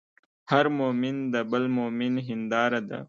هر 0.51 0.65
مؤمن 0.79 1.15
د 1.33 1.35
بل 1.51 1.63
مؤمن 1.77 2.13
هنداره 2.27 2.79
ده. 2.89 2.99